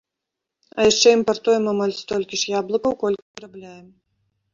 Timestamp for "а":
0.77-0.85